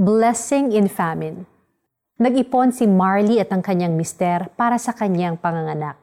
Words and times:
Blessing 0.00 0.72
in 0.72 0.88
Famine 0.88 1.44
Nag-ipon 2.16 2.72
si 2.72 2.88
Marley 2.88 3.36
at 3.36 3.52
ang 3.52 3.60
kanyang 3.60 4.00
mister 4.00 4.48
para 4.56 4.80
sa 4.80 4.96
kanyang 4.96 5.36
panganganak. 5.36 6.00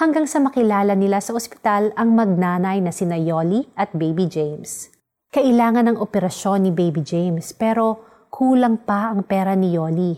Hanggang 0.00 0.24
sa 0.24 0.40
makilala 0.40 0.96
nila 0.96 1.20
sa 1.20 1.36
ospital 1.36 1.92
ang 1.92 2.16
magnanay 2.16 2.80
na 2.80 2.88
sina 2.88 3.20
Yoli 3.20 3.68
at 3.76 3.92
Baby 3.92 4.32
James. 4.32 4.88
Kailangan 5.28 5.92
ng 5.92 6.00
operasyon 6.00 6.64
ni 6.64 6.70
Baby 6.72 7.04
James 7.04 7.52
pero 7.52 8.00
kulang 8.32 8.80
pa 8.80 9.12
ang 9.12 9.20
pera 9.28 9.52
ni 9.52 9.76
Yoli. 9.76 10.16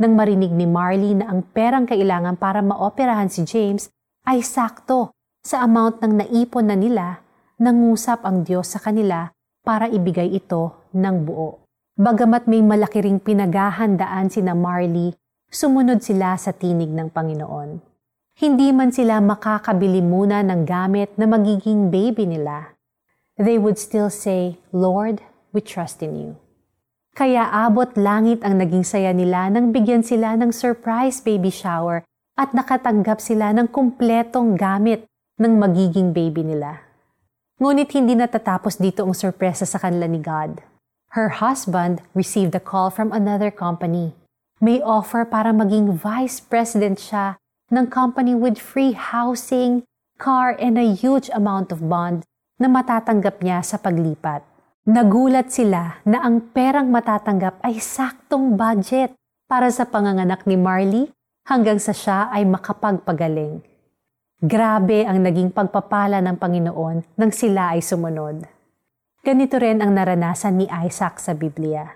Nang 0.00 0.16
marinig 0.16 0.56
ni 0.56 0.64
Marley 0.64 1.12
na 1.12 1.28
ang 1.28 1.44
perang 1.44 1.84
kailangan 1.84 2.40
para 2.40 2.64
maoperahan 2.64 3.28
si 3.28 3.44
James 3.44 3.92
ay 4.24 4.40
sakto 4.40 5.12
sa 5.44 5.60
amount 5.60 6.00
ng 6.00 6.24
naipon 6.24 6.72
na 6.72 6.76
nila, 6.80 7.20
nangusap 7.60 8.24
ang 8.24 8.48
Diyos 8.48 8.72
sa 8.72 8.80
kanila 8.80 9.28
para 9.60 9.92
ibigay 9.92 10.32
ito 10.32 10.88
ng 10.96 11.16
buo. 11.20 11.61
Bagamat 12.02 12.50
may 12.50 12.58
malaki 12.58 12.98
ring 12.98 13.22
pinaghahandaan 13.22 14.26
sina 14.26 14.58
Marley, 14.58 15.14
sumunod 15.54 16.02
sila 16.02 16.34
sa 16.34 16.50
tinig 16.50 16.90
ng 16.90 17.14
Panginoon. 17.14 17.78
Hindi 18.42 18.74
man 18.74 18.90
sila 18.90 19.22
makakabili 19.22 20.02
muna 20.02 20.42
ng 20.42 20.66
gamit 20.66 21.14
na 21.14 21.30
magiging 21.30 21.94
baby 21.94 22.26
nila. 22.26 22.74
They 23.38 23.54
would 23.54 23.78
still 23.78 24.10
say, 24.10 24.58
Lord, 24.74 25.22
we 25.54 25.62
trust 25.62 26.02
in 26.02 26.18
you. 26.18 26.30
Kaya 27.14 27.46
abot 27.70 27.94
langit 27.94 28.42
ang 28.42 28.58
naging 28.58 28.82
saya 28.82 29.14
nila 29.14 29.46
nang 29.46 29.70
bigyan 29.70 30.02
sila 30.02 30.34
ng 30.34 30.50
surprise 30.50 31.22
baby 31.22 31.54
shower 31.54 32.02
at 32.34 32.50
nakatanggap 32.50 33.22
sila 33.22 33.54
ng 33.54 33.70
kumpletong 33.70 34.58
gamit 34.58 35.06
ng 35.38 35.54
magiging 35.54 36.10
baby 36.10 36.42
nila. 36.42 36.82
Ngunit 37.62 37.94
hindi 37.94 38.18
natatapos 38.18 38.82
dito 38.82 39.06
ang 39.06 39.14
sorpresa 39.14 39.62
sa 39.62 39.78
kanila 39.78 40.10
ni 40.10 40.18
God. 40.18 40.71
Her 41.12 41.44
husband 41.44 42.00
received 42.16 42.56
a 42.56 42.62
call 42.64 42.88
from 42.88 43.12
another 43.12 43.52
company. 43.52 44.16
May 44.64 44.80
offer 44.80 45.28
para 45.28 45.52
maging 45.52 45.92
vice 45.92 46.40
president 46.40 46.96
siya 47.04 47.36
ng 47.68 47.92
company 47.92 48.32
with 48.32 48.56
free 48.56 48.96
housing, 48.96 49.84
car, 50.16 50.56
and 50.56 50.80
a 50.80 50.88
huge 50.88 51.28
amount 51.36 51.68
of 51.68 51.84
bond 51.84 52.24
na 52.56 52.64
matatanggap 52.64 53.44
niya 53.44 53.60
sa 53.60 53.76
paglipat. 53.76 54.40
Nagulat 54.88 55.52
sila 55.52 56.00
na 56.08 56.24
ang 56.24 56.48
perang 56.48 56.88
matatanggap 56.88 57.60
ay 57.60 57.76
saktong 57.76 58.56
budget 58.56 59.12
para 59.44 59.68
sa 59.68 59.84
panganganak 59.84 60.48
ni 60.48 60.56
Marley 60.56 61.12
hanggang 61.44 61.76
sa 61.76 61.92
siya 61.92 62.32
ay 62.32 62.48
makapagpagaling. 62.48 63.60
Grabe 64.40 65.04
ang 65.04 65.20
naging 65.20 65.52
pagpapala 65.52 66.24
ng 66.24 66.40
Panginoon 66.40 67.04
nang 67.20 67.32
sila 67.36 67.76
ay 67.76 67.84
sumunod. 67.84 68.61
Ganito 69.22 69.54
rin 69.54 69.78
ang 69.78 69.94
naranasan 69.94 70.58
ni 70.58 70.66
Isaac 70.66 71.22
sa 71.22 71.30
Biblia. 71.30 71.94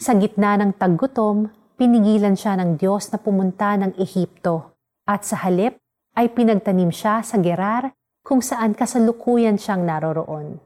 Sa 0.00 0.16
gitna 0.16 0.56
ng 0.56 0.72
taggutom, 0.80 1.52
pinigilan 1.76 2.40
siya 2.40 2.56
ng 2.56 2.80
Diyos 2.80 3.12
na 3.12 3.20
pumunta 3.20 3.76
ng 3.76 3.92
Ehipto 4.00 4.72
at 5.04 5.28
sa 5.28 5.44
halip 5.44 5.76
ay 6.16 6.32
pinagtanim 6.32 6.88
siya 6.88 7.20
sa 7.20 7.36
Gerar 7.36 7.92
kung 8.24 8.40
saan 8.40 8.72
kasalukuyan 8.72 9.60
siyang 9.60 9.84
naroroon. 9.84 10.56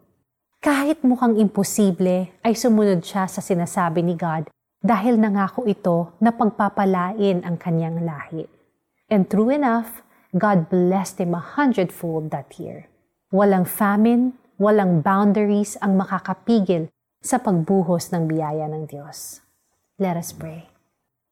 Kahit 0.62 1.02
mukhang 1.02 1.34
imposible, 1.34 2.30
ay 2.46 2.54
sumunod 2.54 3.02
siya 3.02 3.26
sa 3.26 3.42
sinasabi 3.42 3.98
ni 4.06 4.14
God 4.14 4.46
dahil 4.78 5.18
nangako 5.18 5.66
ito 5.66 6.14
na 6.22 6.30
pagpapalain 6.30 7.42
ang 7.42 7.58
kanyang 7.58 8.06
lahi. 8.06 8.46
And 9.10 9.26
true 9.26 9.50
enough, 9.50 10.06
God 10.30 10.70
blessed 10.70 11.26
him 11.26 11.34
a 11.34 11.42
hundredfold 11.42 12.30
that 12.30 12.54
year. 12.54 12.86
Walang 13.34 13.66
famine, 13.66 14.38
walang 14.58 15.00
boundaries 15.00 15.78
ang 15.78 15.94
makakapigil 15.94 16.90
sa 17.22 17.38
pagbuhos 17.38 18.10
ng 18.10 18.26
biyaya 18.26 18.66
ng 18.66 18.90
Diyos. 18.90 19.42
Let 19.98 20.18
us 20.18 20.34
pray. 20.34 20.66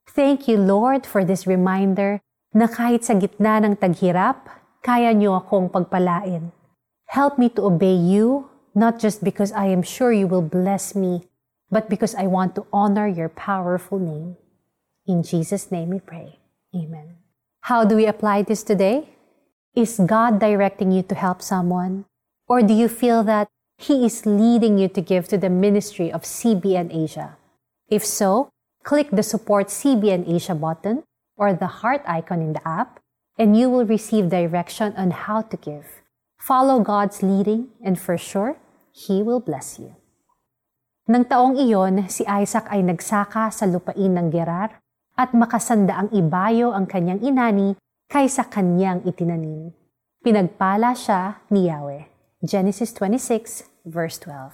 Thank 0.06 0.46
you, 0.46 0.56
Lord, 0.56 1.04
for 1.04 1.26
this 1.26 1.44
reminder 1.44 2.22
na 2.54 2.70
kahit 2.70 3.02
sa 3.02 3.18
gitna 3.18 3.60
ng 3.60 3.76
taghirap, 3.76 4.48
kaya 4.80 5.10
niyo 5.10 5.34
akong 5.34 5.68
pagpalain. 5.68 6.54
Help 7.10 7.36
me 7.36 7.50
to 7.50 7.66
obey 7.66 7.94
you 7.94 8.46
not 8.72 9.02
just 9.02 9.26
because 9.26 9.50
I 9.52 9.66
am 9.74 9.82
sure 9.82 10.14
you 10.14 10.30
will 10.30 10.46
bless 10.46 10.94
me, 10.94 11.26
but 11.70 11.90
because 11.90 12.14
I 12.14 12.30
want 12.30 12.54
to 12.54 12.66
honor 12.72 13.10
your 13.10 13.28
powerful 13.28 13.98
name. 13.98 14.38
In 15.06 15.22
Jesus' 15.26 15.70
name 15.70 15.90
we 15.90 15.98
pray. 15.98 16.38
Amen. 16.74 17.18
How 17.66 17.82
do 17.82 17.96
we 17.96 18.06
apply 18.06 18.42
this 18.42 18.62
today? 18.62 19.10
Is 19.74 19.98
God 19.98 20.38
directing 20.38 20.92
you 20.92 21.02
to 21.10 21.14
help 21.14 21.42
someone? 21.42 22.06
Or 22.46 22.62
do 22.62 22.74
you 22.74 22.86
feel 22.86 23.26
that 23.26 23.50
He 23.76 24.06
is 24.06 24.24
leading 24.24 24.78
you 24.78 24.88
to 24.94 25.02
give 25.02 25.26
to 25.28 25.36
the 25.36 25.50
ministry 25.50 26.14
of 26.14 26.22
CBN 26.22 26.94
Asia? 26.94 27.36
If 27.90 28.06
so, 28.06 28.54
click 28.86 29.10
the 29.10 29.26
Support 29.26 29.66
CBN 29.68 30.30
Asia 30.30 30.54
button 30.54 31.02
or 31.34 31.52
the 31.52 31.82
heart 31.82 32.06
icon 32.06 32.40
in 32.40 32.54
the 32.54 32.62
app, 32.62 33.02
and 33.36 33.58
you 33.58 33.68
will 33.68 33.84
receive 33.84 34.30
direction 34.30 34.94
on 34.96 35.10
how 35.10 35.42
to 35.42 35.56
give. 35.58 36.00
Follow 36.38 36.80
God's 36.80 37.20
leading, 37.20 37.74
and 37.82 37.98
for 37.98 38.16
sure, 38.16 38.56
He 38.94 39.26
will 39.26 39.42
bless 39.42 39.82
you. 39.82 39.92
Nang 41.06 41.26
taong 41.26 41.58
iyon, 41.58 42.08
si 42.08 42.22
Isaac 42.26 42.70
ay 42.70 42.82
nagsaka 42.82 43.50
sa 43.50 43.66
lupain 43.66 44.14
ng 44.14 44.30
Gerar 44.30 44.80
at 45.18 45.34
makasanda 45.34 45.98
ang 45.98 46.10
ibayo 46.14 46.70
ang 46.70 46.86
kanyang 46.86 47.22
inani 47.22 47.74
kaysa 48.06 48.46
kanyang 48.46 49.02
itinanim. 49.02 49.74
Pinagpala 50.22 50.94
siya 50.94 51.42
ni 51.50 51.70
Yahweh. 51.70 52.15
Genesis 52.44 52.92
26, 52.92 53.64
verse 53.86 54.18
12. 54.18 54.52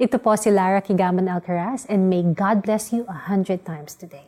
Ito 0.00 0.18
po 0.18 0.34
si 0.34 0.50
Lara 0.50 0.82
Kigaman 0.82 1.30
Alcaraz 1.30 1.86
and 1.86 2.10
may 2.10 2.26
God 2.26 2.66
bless 2.66 2.90
you 2.90 3.06
a 3.06 3.30
hundred 3.30 3.62
times 3.62 3.94
today. 3.94 4.26